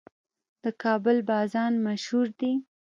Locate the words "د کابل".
0.63-1.17